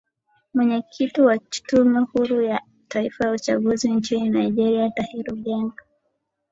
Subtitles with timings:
[0.53, 5.83] mwenyekiti wa tume huru ya taifa ya uchaguzi nchini nigeria tahiru ngega